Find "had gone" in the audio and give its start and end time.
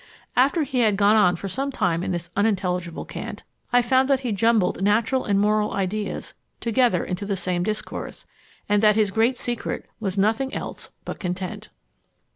0.79-1.15